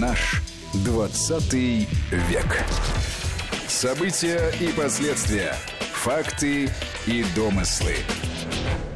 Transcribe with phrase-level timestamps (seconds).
[0.00, 0.42] Наш
[0.84, 2.64] 20 век.
[3.66, 5.54] События и последствия.
[5.92, 6.68] Факты
[7.06, 7.94] и домыслы.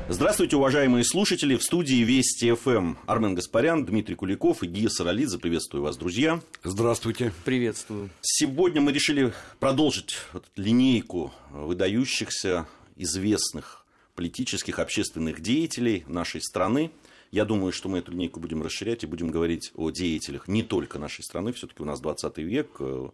[0.09, 1.57] Здравствуйте, уважаемые слушатели.
[1.57, 5.39] В студии Вести ФМ Армен Гаспарян, Дмитрий Куликов и Гия Саралидзе.
[5.39, 6.41] Приветствую вас, друзья.
[6.65, 7.33] Здравствуйте.
[7.47, 8.11] Приветствую.
[8.21, 10.17] Сегодня мы решили продолжить
[10.57, 16.91] линейку выдающихся, известных политических, общественных деятелей нашей страны.
[17.31, 20.99] Я думаю, что мы эту линейку будем расширять и будем говорить о деятелях не только
[20.99, 21.53] нашей страны.
[21.53, 23.11] Все-таки у нас 20 век, э,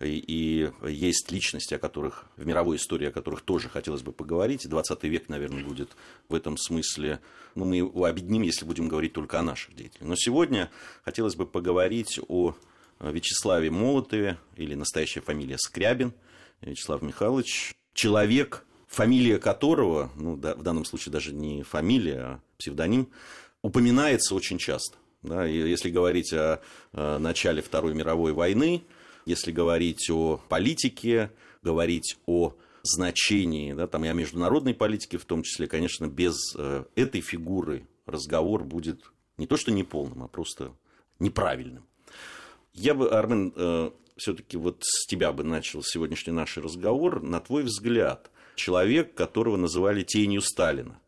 [0.00, 4.68] и есть личности, о которых в мировой истории, о которых тоже хотелось бы поговорить.
[4.68, 5.96] 20 век, наверное, будет
[6.28, 7.20] в этом смысле,
[7.54, 10.08] ну, мы его объединим, если будем говорить только о наших деятелях.
[10.08, 10.70] Но сегодня
[11.02, 12.54] хотелось бы поговорить о
[13.00, 16.12] Вячеславе Молотове, или настоящая фамилия Скрябин,
[16.60, 23.08] Вячеслав Михайлович, человек, фамилия которого, ну, да, в данном случае даже не фамилия, а псевдоним,
[23.64, 24.98] упоминается очень часто.
[25.22, 26.60] Да, если говорить о,
[26.92, 28.84] о начале Второй мировой войны,
[29.24, 31.30] если говорить о политике,
[31.62, 36.84] говорить о значении, да, там и о международной политике в том числе, конечно, без э,
[36.94, 39.00] этой фигуры разговор будет
[39.38, 40.72] не то что неполным, а просто
[41.18, 41.86] неправильным.
[42.74, 47.22] Я бы, Армен, э, все-таки вот с тебя бы начал сегодняшний наш разговор.
[47.22, 51.00] На твой взгляд, человек, которого называли тенью Сталина,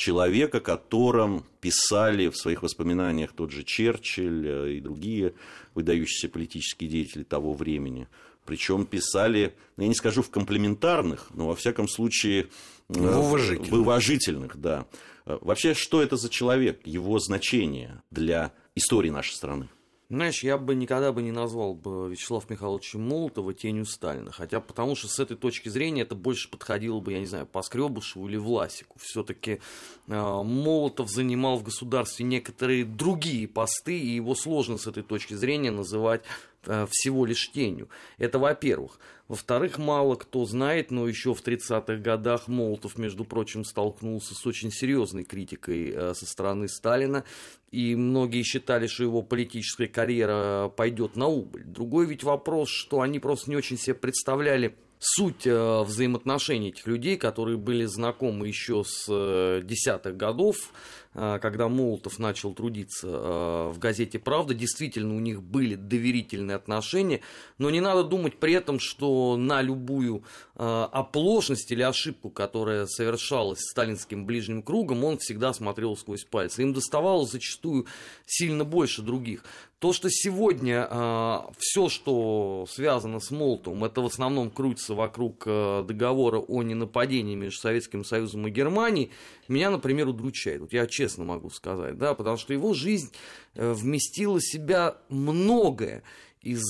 [0.00, 5.34] человека, о котором писали в своих воспоминаниях тот же Черчилль э, и другие
[5.74, 8.08] выдающиеся политические деятели того времени.
[8.46, 12.48] Причем писали, ну, я не скажу в комплементарных, но во всяком случае
[12.88, 13.70] э, в уважительных.
[13.70, 14.86] в уважительных, да.
[15.26, 19.68] Э, вообще, что это за человек, его значение для истории нашей страны?
[20.10, 24.32] Знаешь, я бы никогда бы не назвал бы Вячеслава Михайловича Молотова тенью Сталина.
[24.32, 27.62] Хотя потому что с этой точки зрения это больше подходило бы, я не знаю, по
[27.62, 28.98] Скребушеву или Власику.
[28.98, 29.60] Все-таки
[30.08, 35.70] э, Молотов занимал в государстве некоторые другие посты, и его сложно с этой точки зрения
[35.70, 36.22] называть
[36.62, 37.88] всего лишь тенью.
[38.18, 38.98] Это во-первых.
[39.30, 44.72] Во-вторых, мало кто знает, но еще в 30-х годах Молотов, между прочим, столкнулся с очень
[44.72, 47.22] серьезной критикой э, со стороны Сталина,
[47.70, 51.62] и многие считали, что его политическая карьера пойдет на убыль.
[51.62, 57.16] Другой ведь вопрос, что они просто не очень себе представляли суть э, взаимоотношений этих людей,
[57.16, 64.18] которые были знакомы еще с э, десятых годов, э, когда Молотов начал трудиться в газете
[64.18, 67.20] «Правда», действительно у них были доверительные отношения,
[67.58, 70.22] но не надо думать при этом, что на любую
[70.54, 76.62] оплошность или ошибку, которая совершалась сталинским ближним кругом, он всегда смотрел сквозь пальцы.
[76.62, 77.86] Им доставалось зачастую
[78.26, 79.44] сильно больше других.
[79.80, 85.82] То, что сегодня э, все, что связано с Молотовым, это в основном крутится вокруг э,
[85.88, 89.10] договора о ненападении между Советским Союзом и Германией,
[89.48, 90.60] меня, например, удручает.
[90.60, 93.10] Вот я честно могу сказать, да, потому что его жизнь
[93.54, 96.02] э, вместила в себя многое
[96.42, 96.62] из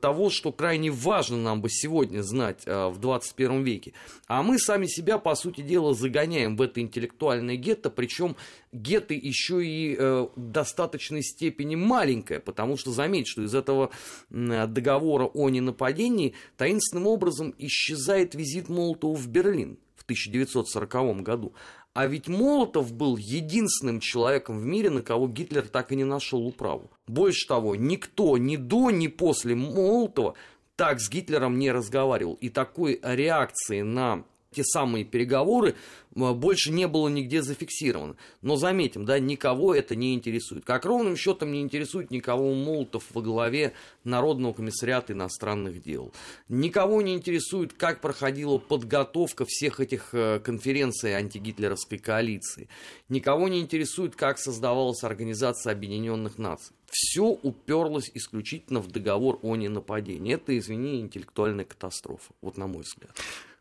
[0.00, 3.92] того, что крайне важно нам бы сегодня знать э, в 21 веке.
[4.28, 8.36] А мы сами себя, по сути дела, загоняем в это интеллектуальное гетто, причем
[8.72, 13.90] гетто еще и э, в достаточной степени маленькое, потому что заметь, что из этого
[14.30, 21.52] договора о ненападении таинственным образом исчезает визит Молотова в Берлин в 1940 году.
[21.96, 26.46] А ведь Молотов был единственным человеком в мире, на кого Гитлер так и не нашел
[26.46, 26.90] управу.
[27.06, 30.34] Больше того, никто ни до, ни после Молотова
[30.76, 32.34] так с Гитлером не разговаривал.
[32.34, 34.24] И такой реакции на
[34.56, 35.74] те самые переговоры
[36.14, 38.16] больше не было нигде зафиксировано.
[38.40, 40.64] Но заметим, да, никого это не интересует.
[40.64, 43.74] Как ровным счетом не интересует никого Молотов во главе
[44.04, 46.10] Народного комиссариата иностранных дел.
[46.48, 52.70] Никого не интересует, как проходила подготовка всех этих э, конференций антигитлеровской коалиции.
[53.10, 56.74] Никого не интересует, как создавалась Организация Объединенных Наций.
[56.90, 60.32] Все уперлось исключительно в договор о ненападении.
[60.32, 63.10] Это, извини, интеллектуальная катастрофа, вот на мой взгляд.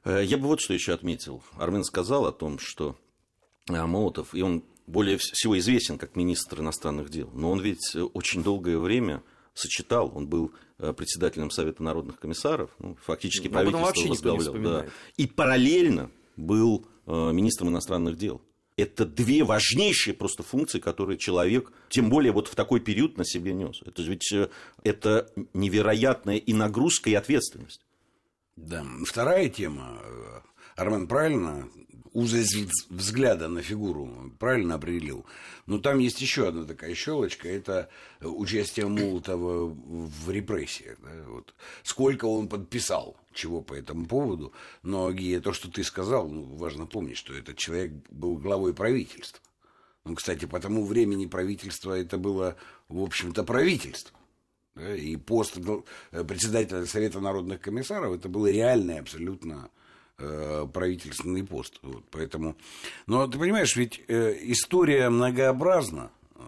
[0.05, 1.43] Э, я бы вот что еще отметил.
[1.57, 2.95] Армен сказал о том, что
[3.67, 8.43] э, Молотов, и он более всего известен как министр иностранных дел, но он ведь очень
[8.43, 9.23] долгое время
[9.55, 14.85] сочетал, он был э, председателем Совета народных комиссаров, ну, фактически но правительство возглавлял, да,
[15.17, 18.41] и параллельно был министром иностранных дел.
[18.77, 23.53] Это две важнейшие просто функции, которые человек, тем более вот в такой период, на себе
[23.53, 23.79] нес.
[23.85, 24.33] Это ведь
[24.83, 27.84] это невероятная и нагрузка, и ответственность.
[28.55, 28.85] Да.
[29.05, 30.01] Вторая тема.
[30.75, 31.69] Армен правильно
[32.15, 35.25] узость взгляда на фигуру правильно определил.
[35.65, 37.89] Но там есть еще одна такая щелочка, это
[38.21, 40.97] участие Молотова в репрессиях.
[41.01, 41.53] Да, вот.
[41.83, 44.53] Сколько он подписал чего по этому поводу.
[44.81, 49.41] Но, Гия, то, что ты сказал, ну, важно помнить, что этот человек был главой правительства.
[50.05, 52.55] Ну, кстати, по тому времени правительство это было,
[52.87, 54.17] в общем-то, правительство.
[54.75, 55.57] Да, и пост
[56.11, 59.69] председателя Совета народных комиссаров это был реальный абсолютно
[60.17, 61.79] э, правительственный пост.
[61.81, 62.57] Вот, поэтому,
[63.07, 66.41] но ты понимаешь, ведь э, история многообразна, э,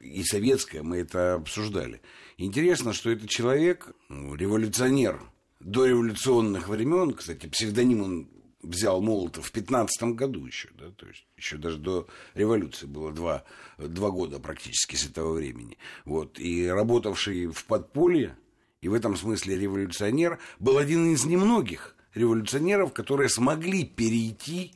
[0.00, 2.00] и советская, мы это обсуждали.
[2.38, 5.20] Интересно, что этот человек, ну, революционер
[5.60, 8.28] до революционных времен, кстати, псевдоним он
[8.64, 13.44] взял Молотов в 15 году еще, да, то есть еще даже до революции было два,
[13.78, 15.78] два года практически с этого времени.
[16.04, 18.36] Вот, и работавший в подполье,
[18.80, 24.72] и в этом смысле революционер, был один из немногих революционеров, которые смогли перейти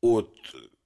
[0.00, 0.34] от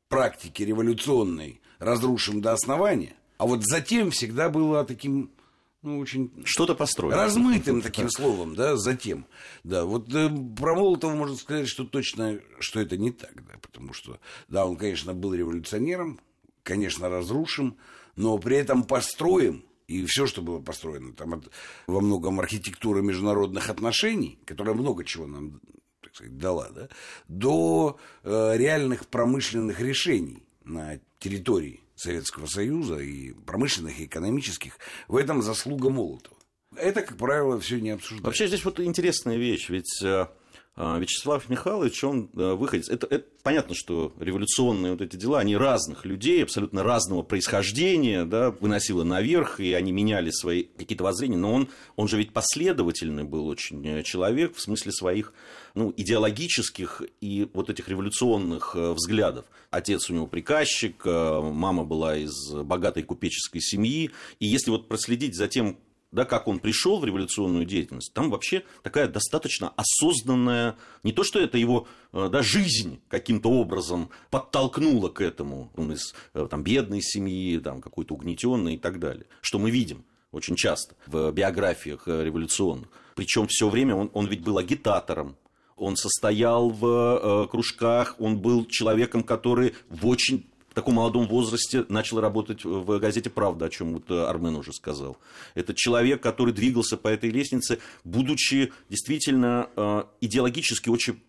[0.09, 5.33] практики революционной «разрушим до основания», а вот затем всегда было таким
[5.83, 6.31] ну, очень...
[6.45, 7.17] Что-то построено.
[7.17, 9.27] Размытым таким словом, да, затем.
[9.65, 13.93] Да, вот э, про Молотова можно сказать, что точно, что это не так, да, потому
[13.93, 16.21] что, да, он, конечно, был революционером,
[16.63, 17.77] конечно, разрушим,
[18.15, 21.51] но при этом построим, и все, что было построено, там от,
[21.89, 25.61] во многом архитектура международных отношений, которая много чего нам
[26.01, 26.89] так сказать, дала, да,
[27.27, 34.79] до э, реальных промышленных решений на территории Советского Союза, и промышленных, и экономических,
[35.09, 36.37] в этом заслуга Молотова.
[36.77, 38.27] Это, как правило, все не обсуждается.
[38.27, 40.27] Вообще здесь вот интересная вещь, ведь э,
[40.75, 42.89] Вячеслав Михайлович, он э, выходит.
[42.89, 48.53] Это, это понятно, что революционные вот эти дела, они разных людей, абсолютно разного происхождения, да,
[48.53, 53.49] выносило наверх, и они меняли свои какие-то воззрения, но он, он же ведь последовательный был
[53.49, 55.35] очень человек в смысле своих
[55.75, 59.45] ну, идеологических и вот этих революционных э, взглядов.
[59.71, 64.11] Отец у него приказчик, э, мама была из богатой купеческой семьи.
[64.41, 65.77] И если вот проследить за тем,
[66.13, 71.41] да, как он пришел в революционную деятельность, там вообще такая достаточно осознанная, не то что
[71.41, 77.59] это его э, да, жизнь каким-то образом подтолкнула к этому, он из там, бедной семьи,
[77.59, 82.89] там, какой-то угнетенной и так далее, что мы видим очень часто в биографиях революционных.
[83.15, 85.37] Причем все время он, он ведь был агитатором,
[85.77, 91.85] он состоял в э, кружках, он был человеком, который в очень в таком молодом возрасте
[91.91, 95.19] начал работать в газете «Правда», о чем вот э, Армен уже сказал.
[95.55, 101.21] Это человек, который двигался по этой лестнице, будучи действительно э, идеологически очень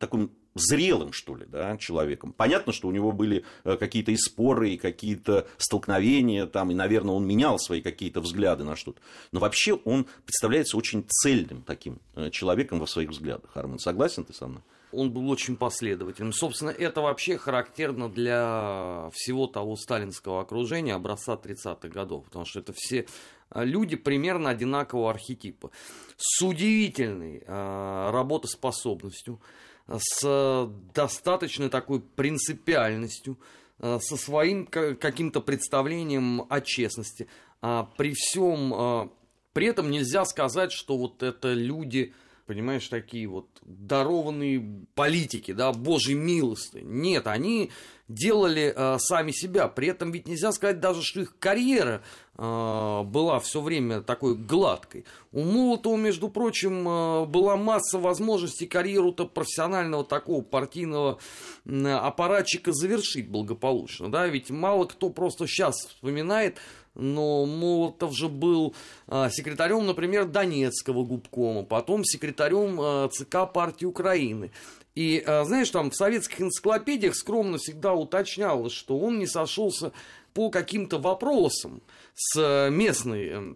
[0.00, 2.32] таким зрелым, что ли, да, человеком.
[2.36, 7.14] Понятно, что у него были э, какие-то и споры, и какие-то столкновения, там, и, наверное,
[7.14, 9.00] он менял свои какие-то взгляды на что-то.
[9.30, 12.00] Но вообще он представляется очень цельным таким
[12.32, 13.56] человеком во своих взглядах.
[13.56, 14.62] Армен, согласен ты со мной?
[14.92, 16.32] Он был очень последовательным.
[16.32, 22.72] Собственно, это вообще характерно для всего того сталинского окружения образца 30-х годов, потому что это
[22.74, 23.06] все
[23.50, 25.70] э, люди примерно одинакового архетипа,
[26.16, 29.40] с удивительной э, работоспособностью,
[29.88, 33.38] с достаточной такой принципиальностью,
[33.78, 37.28] э, со своим каким-то представлением о честности.
[37.60, 39.08] А при всем, э,
[39.52, 42.14] при этом нельзя сказать, что вот это люди,
[42.46, 46.80] понимаешь, такие вот дарованные политики, да, божьей милости.
[46.82, 47.70] Нет, они
[48.08, 49.68] делали э, сами себя.
[49.68, 52.02] При этом ведь нельзя сказать даже, что их карьера
[52.36, 55.04] э, была все время такой гладкой.
[55.32, 61.18] У Молотова, между прочим, э, была масса возможностей карьеру-то профессионального такого партийного
[61.64, 64.10] э, аппаратчика завершить благополучно.
[64.10, 64.26] Да?
[64.26, 66.58] Ведь мало кто просто сейчас вспоминает,
[66.94, 68.74] но Молотов же был
[69.08, 74.50] э, секретарем, например, Донецкого губкома, потом секретарем э, ЦК партии Украины.
[74.94, 79.92] И, э, знаешь, там в советских энциклопедиях скромно всегда уточнялось, что он не сошелся
[80.34, 81.82] по каким-то вопросам
[82.14, 83.54] с местной э, э,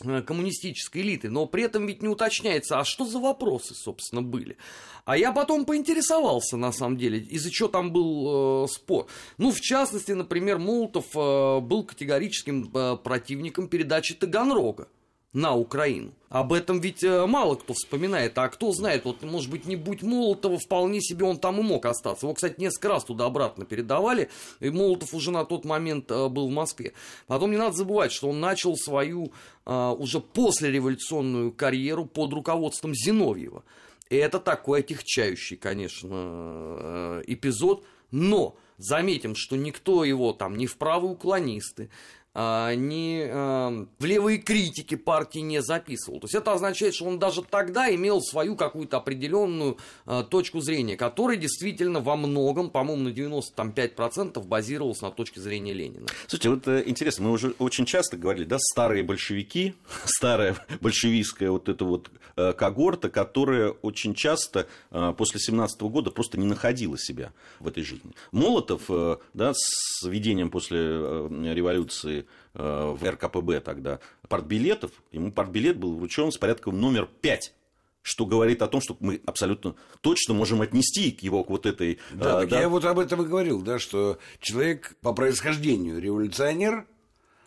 [0.00, 4.56] коммунистической элиты, но при этом ведь не уточняется, а что за вопросы, собственно, были.
[5.04, 9.06] А я потом поинтересовался, на самом деле, из-за чего там был э, спор.
[9.38, 14.88] Ну, в частности, например, Молотов э, был категорическим э, противником передачи Таганрога
[15.32, 16.12] на Украину.
[16.28, 20.02] Об этом ведь э, мало кто вспоминает, а кто знает, вот, может быть, не будь
[20.02, 22.26] Молотова, вполне себе он там и мог остаться.
[22.26, 24.28] Его, кстати, несколько раз туда-обратно передавали,
[24.60, 26.92] и Молотов уже на тот момент э, был в Москве.
[27.26, 29.32] Потом не надо забывать, что он начал свою
[29.66, 33.64] э, уже послереволюционную карьеру под руководством Зиновьева.
[34.08, 41.12] И это такой отягчающий, конечно, эпизод, но заметим, что никто его там ни в правые
[41.12, 41.90] уклонисты,
[42.32, 46.20] а, ни а, в левые критики партии не записывал.
[46.20, 50.96] То есть это означает, что он даже тогда имел свою какую-то определенную а, точку зрения,
[50.96, 56.06] которая действительно во многом, по-моему, на 95% базировалась на точке зрения Ленина.
[56.28, 61.68] Слушайте, вот э, интересно, мы уже очень часто говорили, да, старые большевики, старая большевистская вот
[61.68, 67.32] эта вот э, когорта, которая очень часто э, после 17 года просто не находила себя
[67.58, 68.12] в этой жизни.
[68.30, 68.88] Молотов,
[69.34, 72.19] да, с введением после революции
[72.54, 77.54] в РКПБ тогда партбилетов, ему партбилет был вручен с порядком номер 5
[78.02, 81.98] что говорит о том, что мы абсолютно точно можем отнести его к вот этой...
[82.12, 86.86] Да, да, я вот об этом и говорил, да, что человек по происхождению революционер,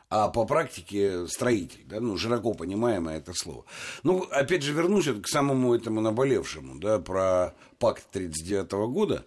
[0.10, 3.66] а по практике строитель, да, ну, широко понимаемое это слово.
[4.04, 9.26] Ну, опять же, вернусь к самому этому наболевшему, да, про пакт 1939 года,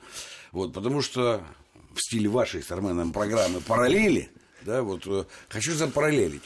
[0.53, 1.43] вот, потому что
[1.93, 4.31] в стиле вашей с Арменом программы «Параллели»,
[4.67, 6.43] да, вот, э, хочу запараллелить.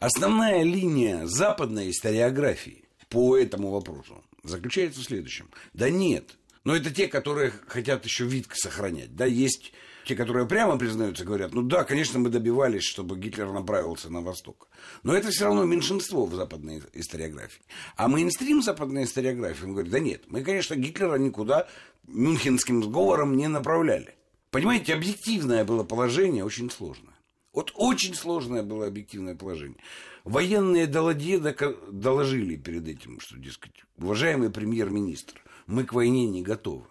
[0.00, 5.48] Основная линия западной историографии по этому вопросу заключается в следующем.
[5.72, 9.14] Да нет, но это те, которые хотят еще вид сохранять.
[9.14, 9.72] Да, есть
[10.04, 14.68] те, которые прямо признаются, говорят, ну да, конечно, мы добивались, чтобы Гитлер направился на восток.
[15.04, 17.62] Но это все равно меньшинство в западной историографии.
[17.96, 21.68] А мейнстрим западной историографии, он говорит, да нет, мы, конечно, Гитлера никуда
[22.08, 24.16] мюнхенским сговором не направляли.
[24.50, 27.11] Понимаете, объективное было положение очень сложное.
[27.52, 29.78] Вот очень сложное было объективное положение.
[30.24, 36.86] Военные Даладье доложили перед этим, что, дескать, уважаемый премьер-министр, мы к войне не готовы.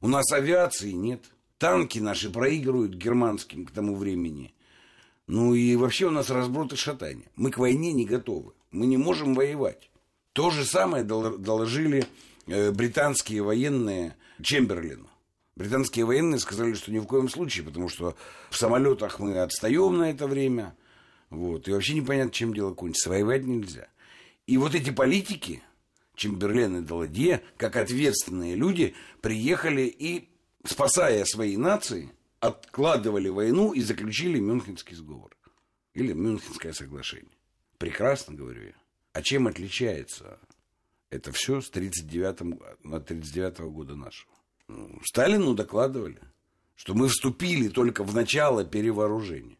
[0.00, 1.22] У нас авиации нет–
[1.58, 4.54] Танки наши проигрывают германским к тому времени.
[5.26, 7.28] Ну и вообще у нас разброд и шатание.
[7.34, 8.52] Мы к войне не готовы.
[8.70, 9.90] Мы не можем воевать.
[10.32, 12.06] То же самое доложили
[12.46, 15.08] э, британские военные Чемберлину.
[15.58, 18.16] Британские военные сказали, что ни в коем случае, потому что
[18.48, 20.76] в самолетах мы отстаем на это время.
[21.30, 23.10] Вот, и вообще непонятно, чем дело кончится.
[23.10, 23.88] Воевать нельзя.
[24.46, 25.64] И вот эти политики,
[26.14, 30.28] Чемберлен и Даладье, как ответственные люди, приехали и
[30.64, 35.36] спасая свои нации, откладывали войну и заключили Мюнхенский сговор.
[35.92, 37.36] Или Мюнхенское соглашение.
[37.78, 38.74] Прекрасно, говорю я.
[39.12, 40.38] А чем отличается
[41.10, 44.37] это все с 39 от 39 года нашего?
[44.68, 46.20] Ну, Сталину докладывали,
[46.76, 49.58] что мы вступили только в начало перевооружения.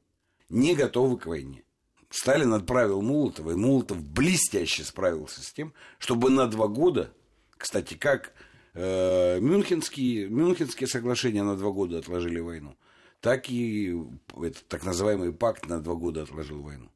[0.48, 1.64] Не готовы к войне.
[2.10, 7.12] Сталин отправил Молотова, и Молотов блестяще справился с тем, чтобы на два года,
[7.58, 8.32] кстати, как
[8.80, 12.76] Э, Мюнхенские, Мюнхенские соглашения на два года отложили войну,
[13.20, 13.92] так и
[14.36, 16.88] этот так называемый пакт на два года отложил войну.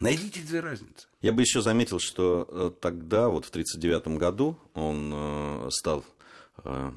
[0.00, 1.08] Найдите две разницы.
[1.22, 6.04] Я бы еще заметил, что э, тогда, вот в 1939 году, он э, стал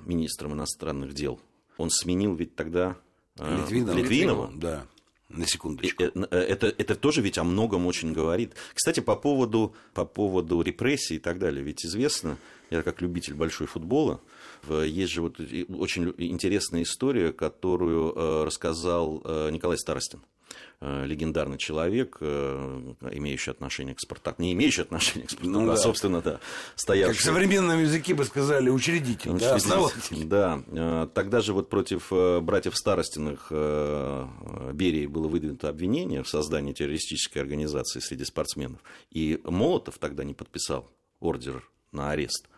[0.06, 1.40] министром иностранных дел.
[1.78, 2.98] Он сменил ведь тогда
[3.38, 3.98] Литвинова.
[3.98, 4.52] Литвинова.
[4.56, 4.88] Да.
[5.30, 6.04] На секундочку.
[6.04, 8.54] Это, это тоже ведь о многом очень говорит.
[8.74, 11.64] Кстати, по поводу, по поводу репрессий и так далее.
[11.64, 12.38] Ведь известно,
[12.70, 14.22] я как любитель большой футбола,
[14.70, 20.37] есть же вот очень интересная история, которую э, рассказал э, Николай Старостин э,
[20.80, 24.42] легендарный человек, имеющий отношение к Спартаку.
[24.42, 25.78] Не имеющий отношение к Спартаку, ну, а, да.
[25.78, 26.40] собственно, да,
[26.76, 27.16] стоявший...
[27.16, 30.26] Как в современном языке бы сказали, учредитель, учредитель да, основатель.
[30.26, 31.08] Да.
[31.16, 32.12] Тогда же вот против
[32.44, 38.80] братьев Старостиных Берии было выдвинуто обвинение в создании террористической организации среди спортсменов.
[39.10, 42.50] И Молотов тогда не подписал ордер на арест.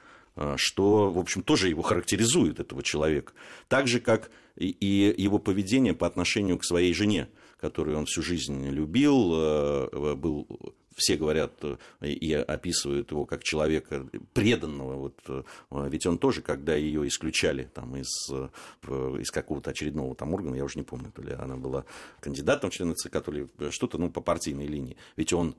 [0.58, 3.34] Что, в общем, тоже его характеризует, этого человека.
[3.68, 8.68] Так же, как и его поведение по отношению к своей жене, которую он всю жизнь
[8.70, 10.48] любил, э, был
[10.96, 14.96] все говорят э, и описывают его как человека преданного.
[14.96, 15.44] Вот, э,
[15.90, 20.78] ведь он тоже, когда ее исключали там, из, из какого-то очередного там органа, я уже
[20.78, 21.86] не помню, то ли она была
[22.20, 24.98] кандидатом в члены ЦК, то ли что-то ну, по партийной линии.
[25.16, 25.56] Ведь он,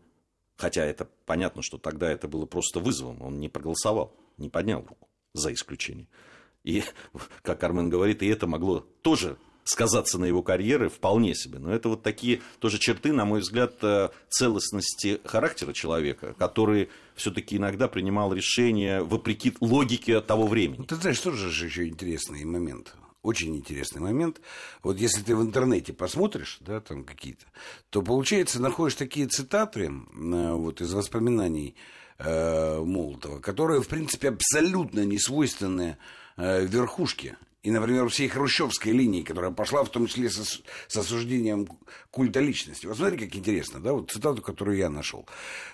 [0.57, 5.09] хотя это понятно, что тогда это было просто вызовом, он не проголосовал не поднял руку,
[5.33, 6.09] за исключением.
[6.65, 6.83] И,
[7.43, 11.59] как Армен говорит, и это могло тоже сказаться на его карьере вполне себе.
[11.59, 17.57] Но это вот такие тоже черты, на мой взгляд, э, целостности характера человека, который все-таки
[17.57, 20.85] иногда принимал решения вопреки логике того времени.
[20.87, 22.95] Ты знаешь, тоже же еще интересный момент.
[23.23, 24.41] Очень интересный момент.
[24.83, 27.45] Вот если ты в интернете посмотришь, да, там какие-то,
[27.91, 31.75] то, получается, находишь такие цитаты э, вот, из воспоминаний
[32.19, 35.99] э, Молотова, которые, в принципе, абсолютно не свойственны
[36.39, 37.37] э, верхушке.
[37.63, 41.69] И, например, всей хрущевской линии, которая пошла в том числе со, с осуждением
[42.11, 42.87] культа личности.
[42.87, 45.27] Вот смотри, как интересно, да, вот цитату, которую я нашел.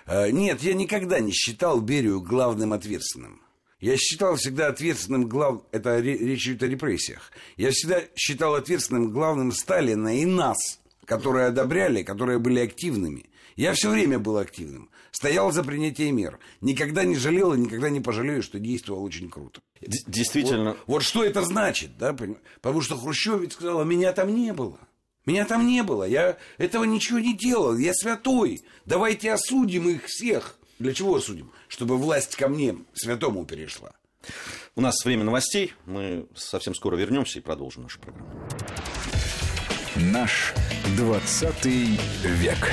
[0.05, 3.41] Э, Нет, я никогда не считал Берию главным ответственным.
[3.79, 5.61] Я считал всегда ответственным глав...
[5.71, 7.31] Это речь идет о репрессиях.
[7.57, 13.25] Я всегда считал ответственным главным Сталина и нас, которые одобряли, которые были активными.
[13.55, 14.91] Я все время был активным.
[15.09, 16.37] Стоял за принятие мер.
[16.61, 19.61] Никогда не жалел и никогда не пожалею, что действовал очень круто.
[19.81, 20.71] Действительно.
[20.71, 22.15] Вот, вот что это значит, да?
[22.61, 24.77] Потому что Хрущев ведь сказал, а меня там не было.
[25.25, 26.03] Меня там не было.
[26.03, 27.75] Я этого ничего не делал.
[27.77, 28.61] Я святой.
[28.85, 30.59] Давайте осудим их всех.
[30.77, 31.51] Для чего осудим?
[31.67, 33.93] Чтобы власть ко мне, святому, перешла.
[34.75, 35.73] У нас время новостей.
[35.85, 38.29] Мы совсем скоро вернемся и продолжим нашу программу.
[39.99, 40.53] Наш
[40.95, 42.71] 20 век.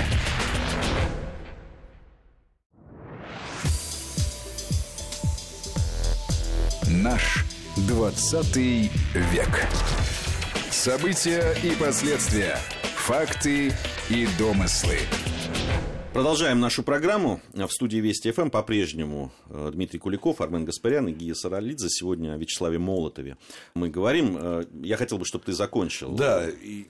[6.87, 9.67] Наш 20 век.
[10.71, 12.59] События и последствия.
[12.97, 13.73] Факты
[14.11, 14.99] и домыслы.
[16.15, 17.41] Продолжаем нашу программу.
[17.55, 21.89] В студии Вести ФМ по-прежнему э, Дмитрий Куликов, Армен Гаспарян и Гия Саралидзе.
[21.91, 23.37] Сегодня о Вячеславе Молотове
[23.75, 24.39] мы говорим.
[24.39, 26.15] Э, я хотел бы, чтобы ты закончил.
[26.15, 26.87] Да, и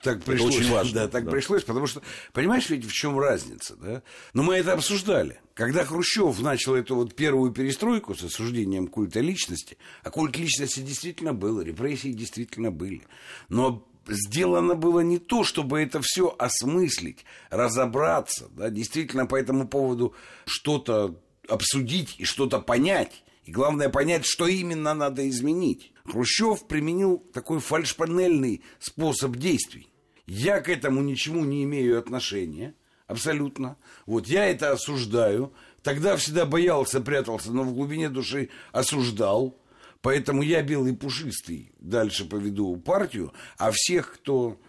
[0.00, 0.56] так Это пришлось.
[0.56, 1.30] очень важно, Да, так да.
[1.32, 4.02] пришлось, потому что, понимаешь, ведь в чем разница, да?
[4.32, 5.40] Но мы это обсуждали.
[5.54, 11.34] Когда Хрущев начал эту вот первую перестройку с осуждением культа личности, а культ личности действительно
[11.34, 13.02] был, репрессии действительно были.
[13.48, 20.14] Но сделано было не то, чтобы это все осмыслить, разобраться, да, действительно по этому поводу
[20.46, 23.22] что-то обсудить и что-то понять.
[23.44, 25.92] И главное понять, что именно надо изменить.
[26.04, 29.88] Хрущев применил такой фальшпанельный способ действий.
[30.26, 32.74] Я к этому ничему не имею отношения,
[33.06, 33.76] абсолютно.
[34.04, 35.54] Вот я это осуждаю.
[35.82, 39.56] Тогда всегда боялся, прятался, но в глубине души осуждал.
[40.00, 44.60] Поэтому я белый пушистый дальше поведу партию, а всех, кто...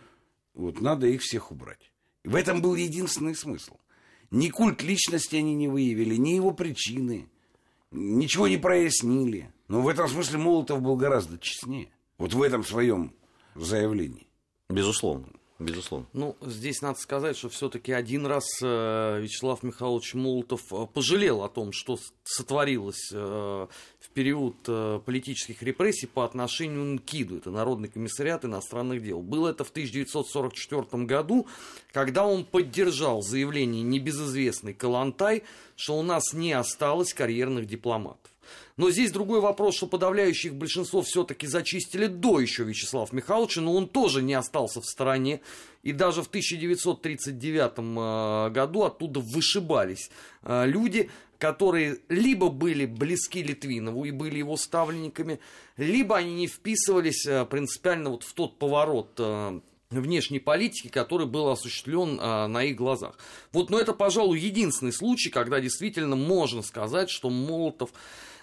[0.54, 1.92] Вот надо их всех убрать.
[2.24, 3.78] В этом был единственный смысл.
[4.32, 7.30] Ни культ личности они не выявили, ни его причины,
[7.92, 9.52] ничего не прояснили.
[9.68, 11.90] Но в этом смысле Молотов был гораздо честнее.
[12.18, 13.14] Вот в этом своем
[13.56, 14.28] заявлении.
[14.70, 15.30] Безусловно.
[15.60, 16.08] Безусловно.
[16.14, 21.50] Ну, здесь надо сказать, что все-таки один раз э, Вячеслав Михайлович Молотов э, пожалел о
[21.50, 23.18] том, что сотворилось э,
[24.00, 24.56] в период
[25.04, 29.22] политических репрессий по отношению к НКИДу, это Народный комиссариат иностранных дел.
[29.22, 31.46] Было это в 1944 году,
[31.92, 35.44] когда он поддержал заявление небезызвестный Калантай,
[35.76, 38.32] что у нас не осталось карьерных дипломатов.
[38.78, 43.74] Но здесь другой вопрос, что подавляющее их большинство все-таки зачистили до еще Вячеслава Михайловича, но
[43.74, 45.42] он тоже не остался в стороне.
[45.84, 50.10] И даже в 1939 э, году оттуда вышибались
[50.44, 55.40] э, люди, которые либо были близки Литвинову и были его ставленниками,
[55.78, 59.20] либо они не вписывались э, принципиально вот в тот поворот
[59.92, 63.18] внешней политики, который был осуществлен а, на их глазах.
[63.52, 67.92] Вот, но это, пожалуй, единственный случай, когда действительно можно сказать, что Молотов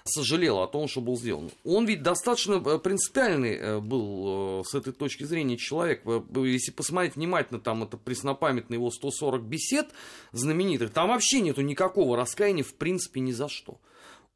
[0.09, 1.51] сожалел о том, что был сделан.
[1.65, 6.03] Он ведь достаточно э, принципиальный э, был э, с этой точки зрения человек.
[6.35, 9.89] Если посмотреть внимательно, там это преснопамятные его 140 бесед
[10.33, 13.79] знаменитых, там вообще нету никакого раскаяния в принципе ни за что.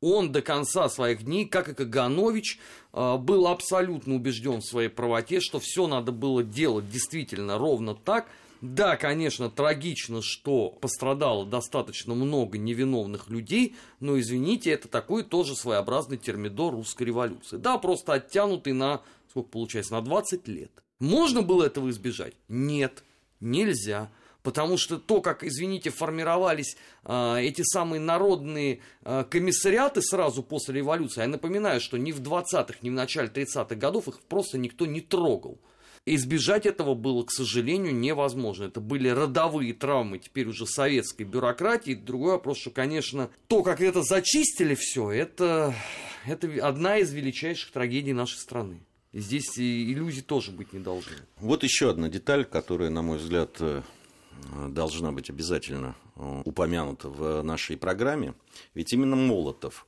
[0.00, 2.58] Он до конца своих дней, как и Каганович,
[2.92, 8.26] был абсолютно убежден в своей правоте, что все надо было делать действительно ровно так.
[8.60, 16.18] Да, конечно, трагично, что пострадало достаточно много невиновных людей, но, извините, это такой тоже своеобразный
[16.18, 17.56] термидор русской революции.
[17.56, 20.70] Да, просто оттянутый на, сколько получается, на 20 лет.
[20.98, 22.34] Можно было этого избежать?
[22.48, 23.02] Нет,
[23.40, 24.10] нельзя.
[24.42, 31.20] Потому что то, как, извините, формировались а, эти самые народные а, комиссариаты сразу после революции,
[31.20, 35.00] я напоминаю, что ни в 20-х, ни в начале 30-х годов их просто никто не
[35.00, 35.58] трогал.
[36.06, 38.64] Избежать этого было, к сожалению, невозможно.
[38.64, 41.94] Это были родовые травмы теперь уже советской бюрократии.
[41.94, 45.74] Другой вопрос, что, конечно, то, как это зачистили все, это,
[46.26, 48.80] это одна из величайших трагедий нашей страны.
[49.12, 51.12] И здесь и иллюзий тоже быть не должно.
[51.38, 53.82] Вот еще одна деталь, которая, на мой взгляд, э,
[54.68, 58.34] должна быть обязательно э, упомянута в нашей программе.
[58.72, 59.86] Ведь именно Молотов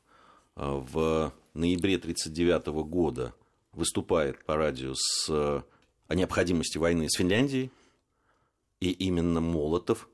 [0.57, 3.35] э, в ноябре 1939 года
[3.73, 5.65] выступает по радио с,
[6.13, 7.71] о необходимости войны с Финляндией.
[8.81, 10.09] И именно Молотов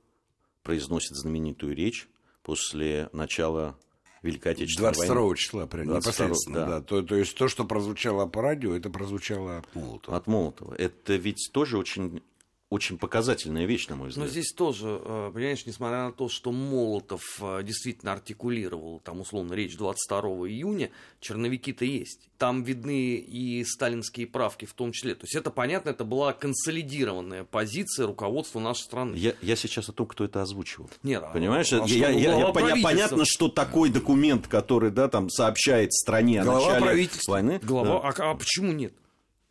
[0.63, 2.09] произносит знаменитую речь
[2.43, 3.77] после начала
[4.23, 5.37] Великой Отечественной 22 войны.
[5.37, 6.67] числа, прям 22, непосредственно, да.
[6.67, 6.81] да.
[6.83, 10.17] То, то есть то, что прозвучало по радио, это прозвучало от Молотова.
[10.17, 10.75] От Молотова.
[10.75, 12.23] Это ведь тоже очень,
[12.71, 14.29] очень показательная вещь, на мой Но взгляд.
[14.29, 19.75] здесь тоже, э, понимаешь, несмотря на то, что Молотов э, действительно артикулировал, там, условно, речь
[19.77, 22.29] 22 июня, черновики-то есть.
[22.37, 25.15] Там видны и сталинские правки в том числе.
[25.15, 29.17] То есть это, понятно, это была консолидированная позиция руководства нашей страны.
[29.17, 30.91] Я, я сейчас о том, кто это озвучивал.
[31.03, 35.31] Нет, а- Понимаешь, а я, я- я- я- понятно, что такой документ, который да, там,
[35.31, 37.33] сообщает стране о Глава начале правительства.
[37.33, 37.61] войны.
[37.63, 38.25] Глава, да.
[38.27, 38.93] а, а почему нет?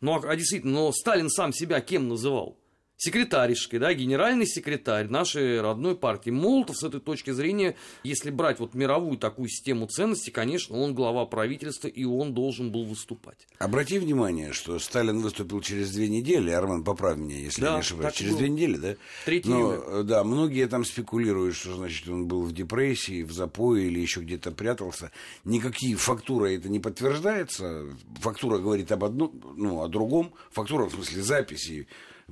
[0.00, 2.56] Ну, а, а действительно, но Сталин сам себя кем называл?
[3.00, 6.30] Секретаришкой, да, генеральный секретарь нашей родной партии.
[6.30, 11.24] Молотов с этой точки зрения, если брать вот мировую такую систему ценностей, конечно, он глава
[11.24, 13.46] правительства, и он должен был выступать.
[13.60, 16.50] Обрати внимание, что Сталин выступил через две недели.
[16.50, 18.14] Арман, поправь меня, если Да, я не ошибаюсь.
[18.14, 18.38] Через было.
[18.40, 18.96] две недели, да?
[19.26, 19.80] 3 Но, июля.
[19.86, 24.22] э, да, многие там спекулируют, что, значит, он был в депрессии, в запое или еще
[24.22, 25.12] где-то прятался.
[25.44, 27.86] Никакие фактуры это не подтверждается.
[28.22, 30.32] Фактура говорит об одном, ну, о другом.
[30.50, 31.86] Фактура, в смысле, записи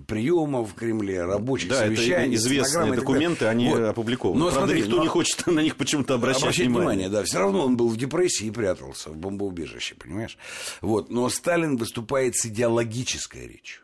[0.06, 2.26] приемов в Кремле, рабочих да, совещаний.
[2.26, 3.80] это известные документы, они вот.
[3.80, 4.38] опубликованы.
[4.38, 5.02] Но Правда, смотри, никто но...
[5.02, 6.88] не хочет на них почему-то обращать, обращать внимание.
[6.88, 7.08] внимание.
[7.08, 10.36] Да, все равно он был в депрессии и прятался в бомбоубежище, понимаешь?
[10.82, 11.10] Вот.
[11.10, 13.82] Но Сталин выступает с идеологической речью.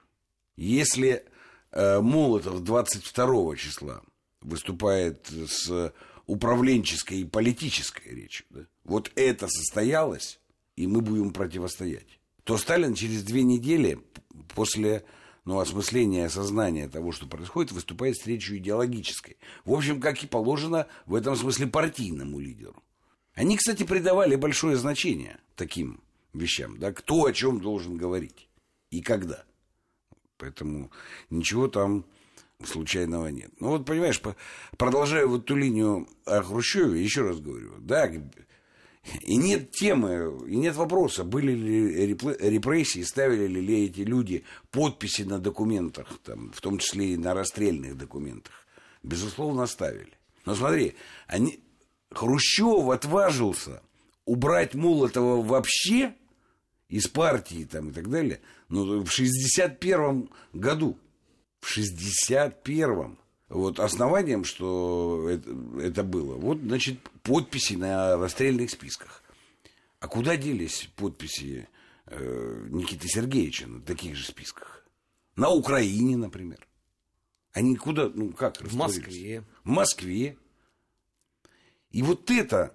[0.57, 1.25] Если
[1.71, 4.03] э, Молотов 22 числа
[4.43, 5.93] выступает с
[6.27, 10.41] управленческой и политической речью, да, вот это состоялось,
[10.77, 13.99] и мы будем противостоять, то Сталин через две недели
[14.55, 15.05] после
[15.45, 19.37] ну, осмысления осознания того, что происходит, выступает с речью идеологической.
[19.65, 22.83] В общем, как и положено в этом смысле партийному лидеру.
[23.35, 26.01] Они, кстати, придавали большое значение таким
[26.33, 28.49] вещам, да, кто о чем должен говорить
[28.91, 29.45] и когда.
[30.37, 30.91] Поэтому
[31.31, 32.05] ничего там
[32.65, 33.51] случайного нет.
[33.59, 34.21] Ну вот, понимаешь,
[34.77, 38.11] продолжая вот ту линию о Хрущеве, еще раз говорю, да,
[39.23, 45.39] и нет темы, и нет вопроса, были ли репрессии, ставили ли эти люди подписи на
[45.39, 48.67] документах, там, в том числе и на расстрельных документах.
[49.03, 50.13] Безусловно, ставили.
[50.45, 50.95] Но смотри,
[51.27, 51.61] они...
[52.11, 53.83] Хрущев отважился
[54.27, 56.15] убрать Молотова вообще
[56.89, 60.99] из партии там, и так далее, ну, в 61 году.
[61.61, 63.19] В 61-м
[63.53, 69.23] вот основанием, что это, это было, вот, значит, подписи на расстрельных списках.
[70.01, 71.69] А куда делись подписи
[72.07, 74.85] э, Никиты Сергеевича на таких же списках?
[75.37, 76.67] На Украине, например.
[77.53, 78.57] Они куда, ну как?
[78.59, 79.45] В Москве.
[79.65, 80.39] В Москве.
[81.91, 82.75] И вот это,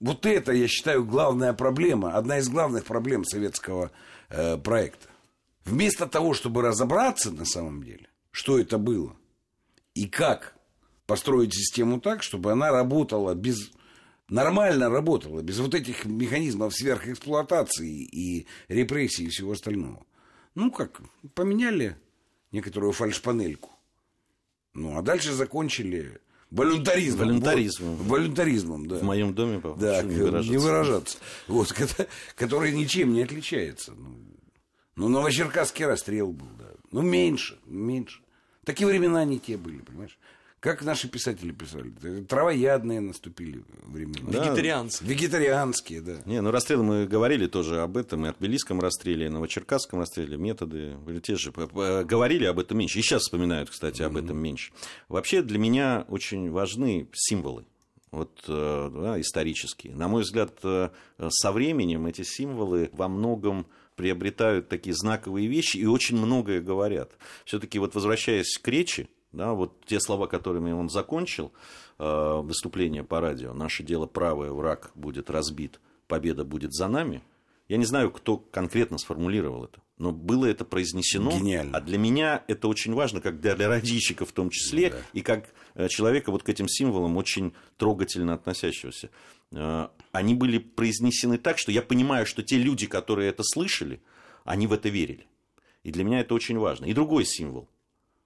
[0.00, 3.92] вот это, я считаю, главная проблема, одна из главных проблем советского
[4.28, 5.08] э, проекта.
[5.64, 9.16] Вместо того, чтобы разобраться на самом деле, что это было–
[9.96, 10.54] и как
[11.06, 13.70] построить систему так, чтобы она работала без
[14.28, 20.04] нормально работала, без вот этих механизмов сверхэксплуатации и репрессий и всего остального.
[20.54, 21.00] Ну как,
[21.34, 21.96] поменяли
[22.52, 23.70] некоторую фальшпанельку.
[24.74, 27.28] Ну, а дальше закончили волюнтаризмом.
[27.28, 27.96] Волюнтаризмом.
[27.96, 28.96] Вот, волюнтаризмом, да.
[28.96, 30.50] В моем доме, да, не выражаться.
[30.50, 31.18] Не выражаться.
[31.46, 31.74] Вот,
[32.34, 33.94] который ничем не отличается.
[33.94, 34.14] Ну,
[34.96, 36.72] ну, Новочеркасский расстрел был, да.
[36.90, 38.20] Ну, меньше, меньше.
[38.66, 40.18] Такие времена не те были, понимаешь?
[40.58, 41.92] Как наши писатели писали.
[42.24, 44.28] Травоядные наступили времена.
[44.28, 44.44] Да.
[44.44, 45.08] Вегетарианские.
[45.08, 46.16] Вегетарианские, да.
[46.24, 50.36] Не, ну расстрелы мы говорили тоже об этом, и о Тбилисском расстреле, и Новочеркасском расстреле,
[50.36, 51.52] методы, те же.
[51.52, 52.98] Говорили об этом меньше.
[52.98, 54.24] И сейчас вспоминают, кстати, об mm-hmm.
[54.24, 54.72] этом меньше.
[55.08, 57.66] Вообще для меня очень важны символы
[58.10, 59.94] вот, э, да, исторические.
[59.94, 60.90] На мой взгляд, э,
[61.28, 67.12] со временем эти символы во многом приобретают такие знаковые вещи и очень многое говорят.
[67.44, 71.52] Все-таки вот возвращаясь к речи, да, вот те слова, которыми он закончил
[71.98, 77.22] э, выступление по радио, наше дело правое, враг будет разбит, победа будет за нами.
[77.68, 81.32] Я не знаю, кто конкретно сформулировал это, но было это произнесено.
[81.32, 81.76] Гениально.
[81.76, 84.98] А для меня это очень важно, как для радищика в том числе, да.
[85.12, 89.10] и как э, человека вот к этим символам очень трогательно относящегося.
[89.52, 94.02] Э, они были произнесены так, что я понимаю, что те люди, которые это слышали,
[94.44, 95.26] они в это верили.
[95.82, 96.86] И для меня это очень важно.
[96.86, 97.68] И другой символ,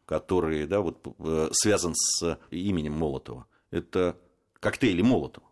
[0.07, 4.19] который да, вот, э, связан с именем Молотова, это
[4.61, 5.47] коктейли Молотова.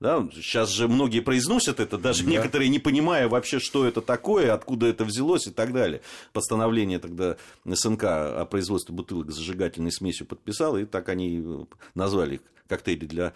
[0.00, 2.30] Да, сейчас же многие произносят это, даже да.
[2.30, 6.00] некоторые не понимая вообще, что это такое, откуда это взялось и так далее.
[6.32, 7.36] Постановление тогда
[7.66, 13.32] СНК о производстве бутылок с зажигательной смесью подписал, и так они назвали их коктейли для,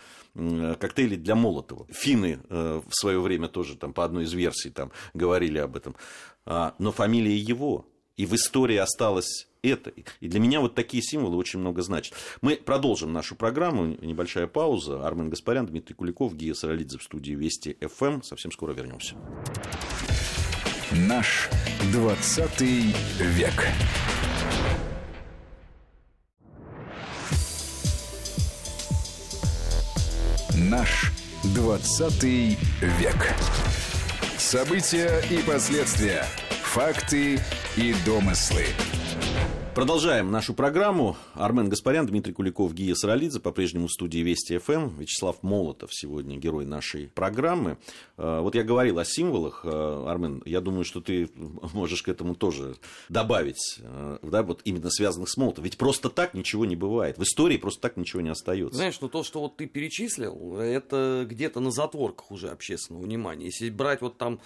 [0.77, 1.87] коктейли для Молотова.
[1.90, 5.96] Финны э, в свое время тоже там, по одной из версий там, говорили об этом.
[6.46, 7.87] А, но фамилия его.
[8.16, 9.92] И в истории осталось это.
[10.20, 12.14] И для меня вот такие символы очень много значат.
[12.40, 13.96] Мы продолжим нашу программу.
[14.00, 15.07] Небольшая пауза.
[15.07, 18.05] Армен Гаспарян, Дмитрий Куликов, Гия Саралидзе в студии Вести ФМ.
[18.05, 18.22] Эм.
[18.22, 19.16] Совсем скоро вернемся.
[20.92, 21.50] Наш
[21.92, 23.66] 20 век.
[30.57, 31.11] Наш
[31.55, 33.35] 20 век.
[34.38, 36.24] События и последствия.
[36.62, 37.40] Факты
[37.77, 38.66] и домыслы.
[39.74, 41.16] Продолжаем нашу программу.
[41.34, 45.00] Армен Гаспарян, Дмитрий Куликов, Гия Саралидзе, по-прежнему в студии Вести ФМ.
[45.00, 47.76] Вячеслав Молотов сегодня герой нашей программы.
[48.16, 49.62] А, вот я говорил о символах.
[49.64, 51.28] А, Армен, я думаю, что ты
[51.72, 52.76] можешь к этому тоже
[53.08, 55.64] добавить, а, да, вот именно связанных с Молотовым.
[55.64, 57.18] Ведь просто так ничего не бывает.
[57.18, 58.76] В истории просто так ничего не остается.
[58.76, 63.46] Знаешь, ну то, что вот ты перечислил, это где-то на затворках уже общественного внимания.
[63.46, 64.38] Если брать вот там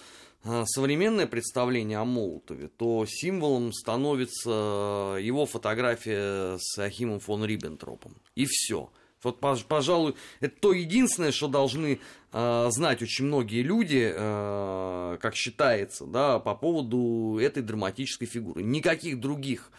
[0.43, 8.15] современное представление о Молотове, то символом становится его фотография с Ахимом фон Риббентропом.
[8.35, 8.89] И все.
[9.21, 11.99] Вот, пожалуй, это то единственное, что должны
[12.31, 18.63] э, знать очень многие люди, э, как считается, да, по поводу этой драматической фигуры.
[18.63, 19.71] Никаких других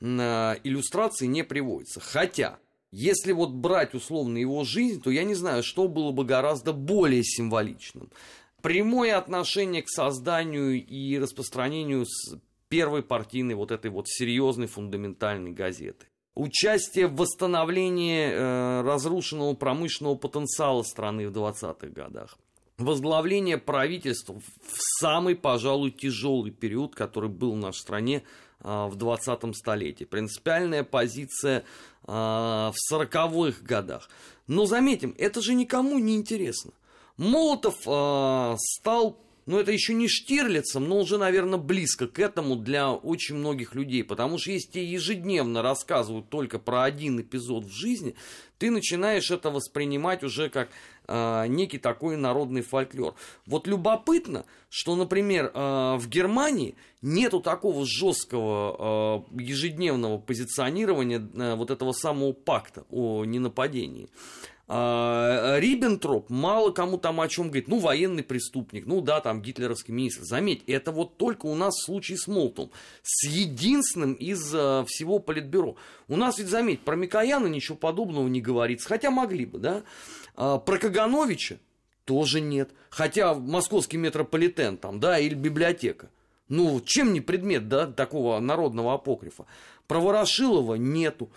[0.00, 1.98] иллюстрации не приводится.
[1.98, 2.58] Хотя,
[2.90, 7.24] если вот брать условно его жизнь, то я не знаю, что было бы гораздо более
[7.24, 8.10] символичным.
[8.64, 12.06] Прямое отношение к созданию и распространению
[12.70, 16.06] первой партийной вот этой вот серьезной фундаментальной газеты.
[16.34, 22.38] Участие в восстановлении э, разрушенного промышленного потенциала страны в 20-х годах
[22.78, 28.22] возглавление правительства в самый, пожалуй, тяжелый период, который был в нашей стране
[28.60, 30.04] а, в 20-м столетии.
[30.04, 31.64] Принципиальная позиция
[32.02, 34.08] а, в 40-х годах.
[34.46, 36.72] Но заметим, это же никому не интересно.
[37.16, 42.92] Молотов а, стал ну, это еще не Штирлицем, но уже, наверное, близко к этому для
[42.92, 44.02] очень многих людей.
[44.02, 48.14] Потому что если тебе ежедневно рассказывают только про один эпизод в жизни,
[48.58, 50.70] ты начинаешь это воспринимать уже как
[51.06, 53.14] э, некий такой народный фольклор.
[53.44, 61.70] Вот любопытно, что, например, э, в Германии нету такого жесткого э, ежедневного позиционирования э, вот
[61.70, 64.08] этого самого пакта о ненападении.
[64.66, 67.68] А, Риббентроп мало кому там о чем говорит.
[67.68, 70.24] Ну, военный преступник, ну да, там гитлеровский министр.
[70.24, 72.70] Заметь, это вот только у нас случай с Молтом.
[73.02, 75.76] С единственным из а, всего политбюро.
[76.08, 78.88] У нас ведь, заметь, про Микояна ничего подобного не говорится.
[78.88, 79.82] Хотя могли бы, да.
[80.34, 81.58] А, про Кагановича
[82.06, 82.70] тоже нет.
[82.88, 86.08] Хотя московский метрополитен там, да, или библиотека.
[86.48, 89.44] Ну, чем не предмет, да, такого народного апокрифа.
[89.86, 91.30] Про Ворошилова нету.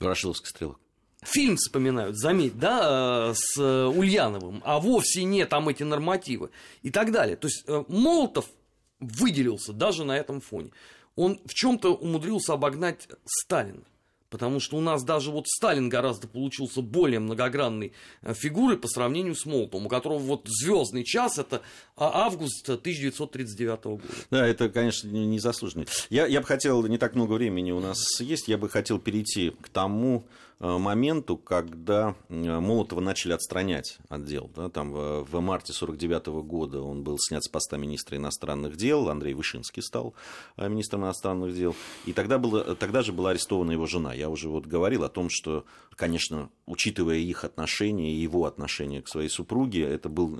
[0.00, 0.80] Ворошиловский стрелок
[1.22, 6.50] фильм вспоминают, заметь, да, э, с э, Ульяновым, а вовсе не там эти нормативы
[6.82, 7.36] и так далее.
[7.36, 8.46] То есть э, Молотов
[9.00, 10.70] выделился даже на этом фоне.
[11.16, 13.82] Он в чем-то умудрился обогнать Сталина.
[14.30, 19.44] Потому что у нас даже вот Сталин гораздо получился более многогранной фигурой по сравнению с
[19.44, 21.60] Молотом, у которого вот звездный час это
[21.96, 24.02] а, август 1939 года.
[24.30, 25.84] Да, это, конечно, незаслуженно.
[26.08, 29.50] Я, я бы хотел, не так много времени у нас есть, я бы хотел перейти
[29.50, 30.24] к тому,
[30.62, 34.50] моменту, когда э, Молотова начали отстранять от дел.
[34.54, 39.08] Да, там в, в марте 1949 года он был снят с поста министра иностранных дел,
[39.08, 40.14] Андрей Вышинский стал
[40.56, 41.74] э, министром иностранных дел,
[42.06, 44.14] и тогда, было, тогда же была арестована его жена.
[44.14, 45.64] Я уже вот говорил о том, что,
[45.96, 50.38] конечно, учитывая их отношения и его отношение к своей супруге, это был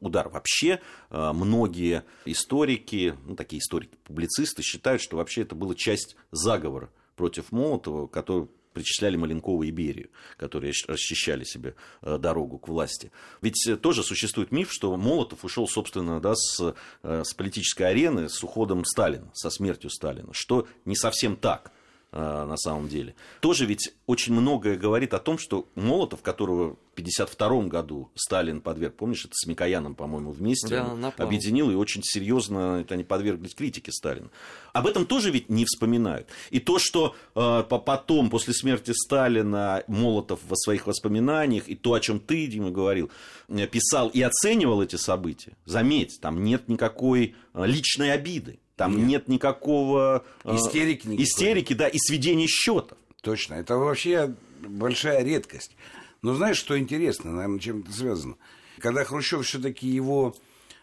[0.00, 0.28] удар.
[0.28, 8.06] Вообще многие историки, ну, такие историки-публицисты считают, что вообще это была часть заговора против Молотова,
[8.06, 13.10] который причисляли Маленкова и Берию, которые расчищали себе э, дорогу к власти.
[13.40, 18.28] Ведь э, тоже существует миф, что Молотов ушел, собственно, да, с, э, с политической арены
[18.28, 21.72] с уходом Сталина, со смертью Сталина, что не совсем так
[22.14, 23.14] на самом деле.
[23.40, 29.24] Тоже ведь очень многое говорит о том, что Молотов, которого 1952 году Сталин подверг, помнишь,
[29.24, 34.28] это с Микояном, по-моему, вместе да, объединил и очень серьезно это они подверглись критике Сталина.
[34.72, 36.28] Об этом тоже ведь не вспоминают.
[36.50, 42.00] И то, что э, потом, после смерти Сталина, Молотов в своих воспоминаниях, и то, о
[42.00, 43.10] чем ты, Дима, говорил,
[43.48, 48.60] э, писал и оценивал эти события, заметь, там нет никакой э, личной обиды.
[48.76, 51.24] Там нет, нет никакого э, истерики, никакой.
[51.24, 52.98] истерики, да, и сведения счетов.
[53.22, 53.54] Точно.
[53.54, 54.34] Это вообще
[54.66, 55.76] большая редкость.
[56.22, 58.36] Но знаешь, что интересно, наверное, чем это связано?
[58.78, 60.34] Когда Хрущев все-таки его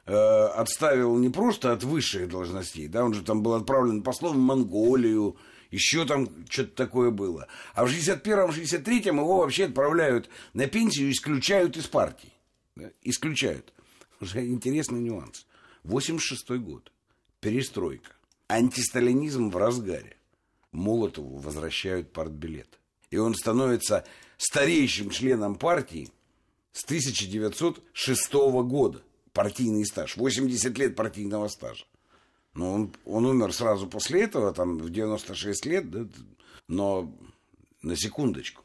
[0.06, 4.40] э, отставил не просто от высших должностей, да, он же там был отправлен послом в
[4.40, 5.36] Монголию,
[5.72, 7.48] еще там что-то такое было.
[7.74, 12.34] А в 61-м, 63-м его вообще отправляют на пенсию и исключают из партии.
[12.76, 12.92] Да?
[13.02, 13.74] Исключают.
[14.20, 15.48] Уже интересный нюанс.
[15.84, 16.92] 86 год.
[17.42, 18.12] Перестройка.
[18.48, 20.16] Антисталинизм в разгаре.
[20.72, 22.80] Молотову возвращают партбилет.
[23.10, 24.06] И он становится
[24.38, 26.12] старейшим членом партии
[26.72, 29.02] с 1906 года.
[29.34, 30.18] Партийный стаж.
[30.18, 31.86] 80 лет партийного стажа.
[32.54, 36.06] Но он, он умер сразу после этого, там, в 96 лет, да,
[36.68, 37.12] но
[37.82, 38.64] на секундочку.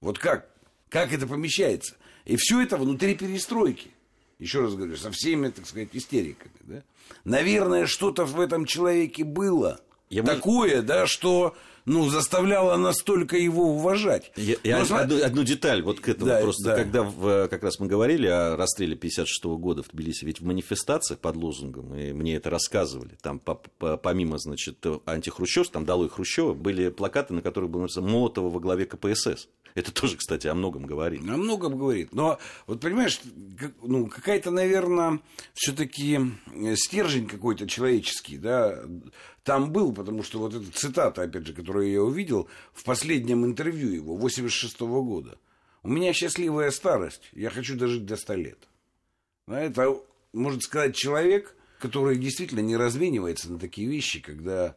[0.00, 0.50] Вот как?
[0.88, 1.96] Как это помещается?
[2.24, 3.92] И все это внутри перестройки.
[4.40, 6.52] Еще раз говорю, со всеми, так сказать, истериками.
[6.62, 6.82] Да?
[7.24, 9.80] Наверное, что-то в этом человеке было.
[10.08, 10.86] Я такое, может...
[10.86, 14.32] да, что ну, заставляло настолько его уважать.
[14.36, 16.76] Я, я Но, одну, одну деталь вот к этому да, просто, да.
[16.76, 20.44] когда в, как раз мы говорили о расстреле 56 -го года в Тбилиси, ведь в
[20.44, 26.08] манифестациях под лозунгом, и мне это рассказывали, там по, по, помимо, значит, антихрущевств, там долой
[26.08, 29.48] Хрущева, были плакаты, на которых было написано Молотова во главе КПСС.
[29.74, 31.20] Это тоже, кстати, о многом говорит.
[31.22, 32.12] О многом говорит.
[32.12, 33.20] Но вот понимаешь,
[33.82, 35.20] ну, какая-то, наверное,
[35.54, 36.18] все-таки
[36.74, 38.80] стержень какой-то человеческий, да,
[39.44, 43.90] там был, потому что вот эта цитата, опять же, которую я увидел в последнем интервью
[43.90, 45.38] его, 86 -го года.
[45.82, 48.58] У меня счастливая старость, я хочу дожить до 100 лет.
[49.46, 49.96] Это,
[50.32, 54.76] может сказать, человек, который действительно не разменивается на такие вещи, когда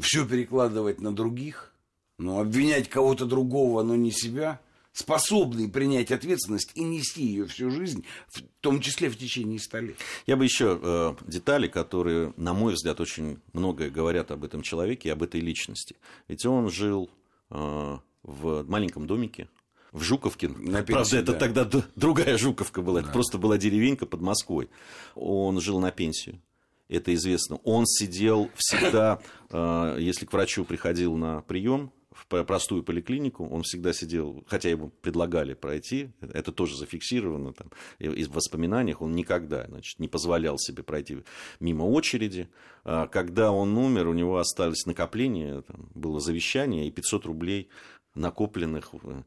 [0.00, 1.72] все перекладывать на других,
[2.18, 4.60] ну, обвинять кого-то другого, но не себя,
[4.98, 9.96] способный принять ответственность и нести ее всю жизнь, в том числе в течение ста лет.
[10.26, 15.08] Я бы еще э, детали, которые, на мой взгляд, очень многое говорят об этом человеке
[15.08, 15.96] и об этой личности.
[16.26, 17.08] Ведь он жил
[17.50, 19.48] э, в маленьком домике,
[19.92, 20.48] в Жуковке.
[20.48, 21.38] На пенсии, Правда, это да.
[21.38, 23.00] тогда другая Жуковка была.
[23.00, 24.68] Это просто была деревенька под Москвой.
[25.14, 26.42] Он жил на пенсию.
[26.88, 27.56] Это известно.
[27.64, 33.92] Он сидел всегда, э, если к врачу приходил на прием в простую поликлинику, он всегда
[33.92, 39.66] сидел, хотя ему предлагали пройти, это тоже зафиксировано там, и- и в воспоминаниях, он никогда
[39.66, 41.18] значит, не позволял себе пройти
[41.60, 42.48] мимо очереди.
[42.84, 47.68] А Когда он умер, у него остались накопления, там, было завещание и 500 рублей
[48.14, 49.22] накопленных э,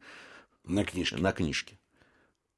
[0.65, 1.17] На книжке.
[1.17, 1.77] на книжке.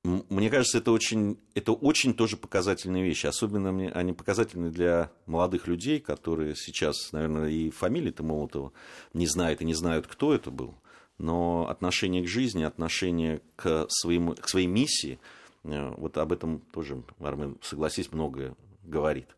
[0.03, 3.25] Мне кажется, это очень, это очень тоже показательные вещи.
[3.25, 8.73] Особенно мне они показательны для молодых людей, которые сейчас, наверное, и фамилии-то Молотова
[9.13, 10.75] не знают и не знают, кто это был.
[11.19, 15.19] Но отношение к жизни, отношение к, своему, к своей миссии,
[15.63, 19.29] э, вот об этом тоже, Армен, согласись, многое говорит.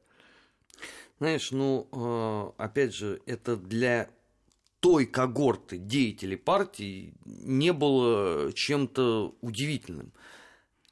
[1.20, 4.10] Знаешь, ну, э, опять же, это для
[4.80, 10.12] той когорты деятелей партии не было чем-то удивительным.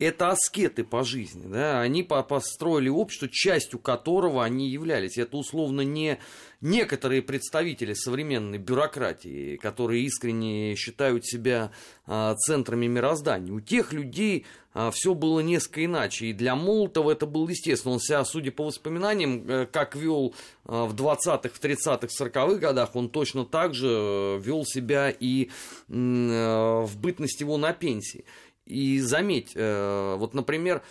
[0.03, 5.17] Это аскеты по жизни, да, они по- построили общество, частью которого они являлись.
[5.17, 6.19] Это условно не
[6.61, 11.71] некоторые представители современной бюрократии, которые искренне считают себя
[12.05, 13.51] а, центрами мироздания.
[13.53, 14.45] У тех людей
[14.91, 16.27] все было несколько иначе.
[16.27, 17.93] И для Молотова это было естественно.
[17.93, 20.33] Он себя, судя по воспоминаниям, э, как вел
[20.65, 25.45] а, в 20-х, в 30-х, 40-х годах, он точно так же э, вел себя и
[25.45, 25.49] э,
[25.89, 28.25] в бытность его на пенсии.
[28.65, 30.83] И заметь, э, вот, например,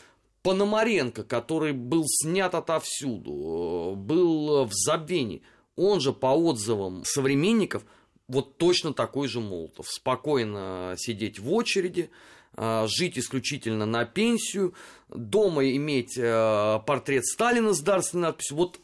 [0.42, 5.42] Пономаренко, который был снят отовсюду, э, был в забвении,
[5.76, 7.85] он же по отзывам современников
[8.28, 9.88] вот точно такой же Молотов.
[9.88, 12.11] Спокойно сидеть в очереди,
[12.56, 14.74] э, жить исключительно на пенсию,
[15.08, 16.16] дома иметь
[16.87, 18.56] портрет Сталина с дарственной надписью.
[18.58, 18.80] Вот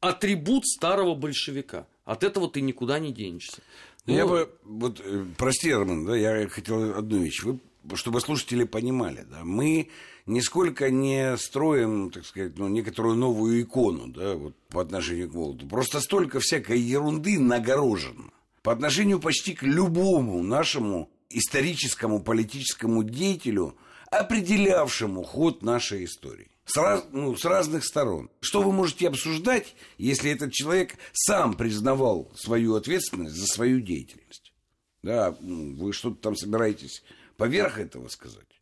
[0.00, 1.86] атрибут старого большевика.
[2.04, 3.62] От этого ты никуда не денешься.
[4.06, 5.00] Я Ну, бы, вот,
[5.38, 7.44] прости, Армен, да, я хотел одну вещь.
[7.44, 7.60] Вы,
[7.94, 9.90] чтобы слушатели понимали, да, мы
[10.26, 15.66] нисколько не строим, так сказать, ну, некоторую новую икону, да, вот, по отношению к Молоту.
[15.66, 18.30] Просто столько всякой ерунды нагорожено.
[18.62, 23.76] По отношению почти к любому нашему историческому политическому деятелю,
[24.10, 26.48] определявшему ход нашей истории.
[26.64, 28.30] С, раз- ну, с разных сторон.
[28.40, 34.52] Что вы можете обсуждать, если этот человек сам признавал свою ответственность за свою деятельность?
[35.02, 37.02] Да, вы что-то там собираетесь
[37.36, 38.60] поверх этого сказать?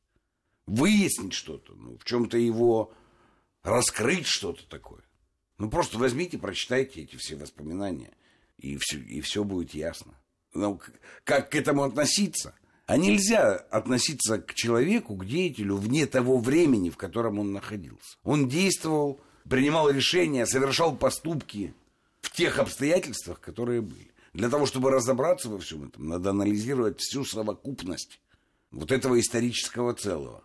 [0.67, 2.93] Выяснить что-то, ну, в чем-то его
[3.63, 5.03] раскрыть что-то такое.
[5.59, 8.13] Ну, просто возьмите, прочитайте эти все воспоминания,
[8.57, 10.15] и все, и все будет ясно.
[10.55, 10.81] Ну,
[11.25, 12.55] как к этому относиться?
[12.87, 18.17] А нельзя относиться к человеку, к деятелю вне того времени, в котором он находился.
[18.25, 21.75] Он действовал, принимал решения, совершал поступки
[22.21, 24.11] в тех обстоятельствах, которые были.
[24.33, 28.21] Для того, чтобы разобраться во всем этом, надо анализировать всю совокупность
[28.71, 30.45] вот этого исторического целого,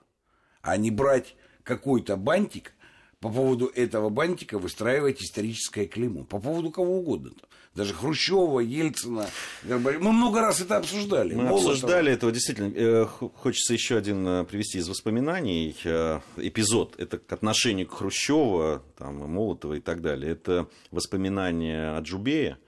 [0.62, 2.74] а не брать какой-то бантик,
[3.20, 6.26] по поводу этого бантика выстраивать историческое клеймо.
[6.26, 7.32] По поводу кого угодно.
[7.74, 9.28] Даже Хрущева, Ельцина,
[9.64, 10.04] Горбачева.
[10.04, 11.34] Мы много раз это обсуждали.
[11.34, 11.72] Мы Молотова.
[11.72, 12.72] обсуждали этого, действительно.
[12.76, 16.96] Э, Хочется еще один э, привести из воспоминаний э, эпизод.
[17.00, 20.32] Это к отношению к Хрущева, там, Молотова и так далее.
[20.32, 22.65] Это воспоминания Аджубея, э,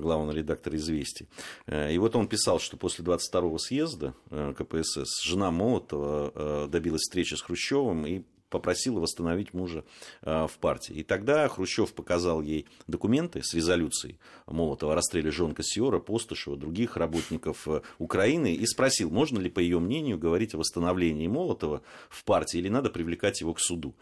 [0.00, 1.28] главного редактора «Известий».
[1.66, 7.02] Э, И вот он писал, что после 22-го съезда э, КПСС жена Молотова э, добилась
[7.02, 9.84] встречи с Хрущевым и попросила восстановить мужа
[10.22, 10.92] э, в партии.
[10.92, 16.96] И тогда Хрущев показал ей документы с резолюцией Молотова о расстреле Жон Кассиора, Постышева, других
[16.96, 22.24] работников э, Украины и спросил, можно ли, по ее мнению, говорить о восстановлении Молотова в
[22.24, 23.94] партии или надо привлекать его к суду.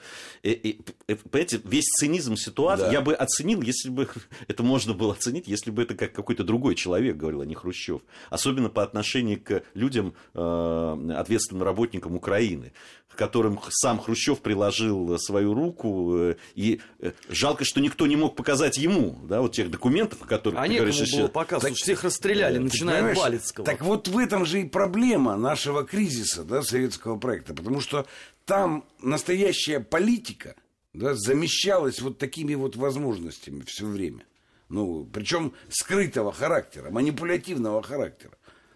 [0.42, 2.92] И, и, э, понимаете, весь цинизм ситуации Да.
[2.92, 4.08] я бы оценил, если бы
[4.48, 8.00] это можно было оценить, если бы это как какой-то другой человек говорил, а не Хрущев.
[8.30, 12.72] Особенно по отношению к людям, э, ответственным работникам Украины,
[13.18, 18.78] которым сам Хрущев приложил свою руку, э, и э, жалко, что никто не мог показать
[18.78, 21.18] ему, да, вот тех документов, о которых А ты говоришь еще.
[21.18, 23.18] было показывать, Так- всех расстреляли, начиная от?
[23.18, 23.64] Балицкого.
[23.64, 27.54] Так вот в этом же и проблема нашего кризиса, да, советского проекта.
[27.54, 28.06] Потому что
[28.44, 30.54] там настоящая политика
[30.94, 34.24] да, замещалась вот такими вот возможностями все время.
[34.68, 38.32] Ну, причем скрытого характера, манипулятивного характера.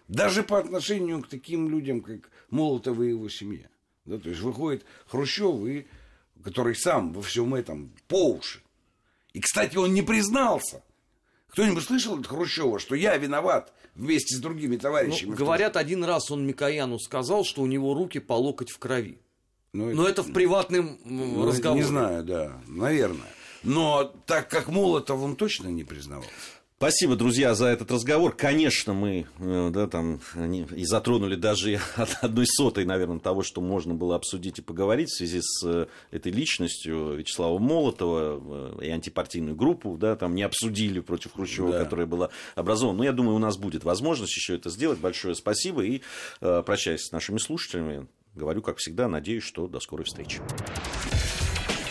[0.07, 3.67] Даже по отношению к таким людям, как Молотов и его семья.
[4.05, 5.87] Да, то есть выходит Хрущев, и,
[6.43, 8.61] который сам во всем этом по уши.
[9.33, 10.83] И, кстати, он не признался.
[11.49, 15.31] Кто-нибудь слышал от Хрущева, что я виноват вместе с другими товарищами?
[15.31, 19.19] Ну, говорят, один раз он Микояну сказал, что у него руки по локоть в крови.
[19.71, 21.81] Ну, Но это в приватном ну, разговоре.
[21.81, 23.29] Не знаю, да, наверное.
[23.63, 26.25] Но так как Молотов он точно не признавал.
[26.83, 28.35] Спасибо, друзья, за этот разговор.
[28.35, 33.93] Конечно, мы э, да, там, и затронули даже от одной сотой, наверное, того, что можно
[33.93, 39.55] было обсудить и поговорить в связи с э, этой личностью Вячеслава Молотова э, и антипартийную
[39.55, 41.85] группу, да, там не обсудили против Хрущева, Да.
[41.85, 42.97] которая была образована.
[42.97, 44.99] Но я думаю, у нас будет возможность еще это сделать.
[44.99, 45.85] Большое спасибо.
[45.85, 46.01] И
[46.41, 50.41] прощаясь с нашими слушателями, говорю, как всегда, надеюсь, что до скорой встречи.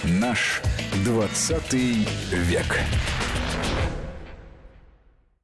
[0.04, 0.60] Наш
[1.02, 2.78] 20 век.